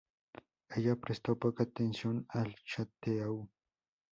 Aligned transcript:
Ella 0.71 0.95
prestó 0.95 1.37
poca 1.37 1.61
atención 1.63 2.25
al 2.29 2.55
château. 2.65 3.47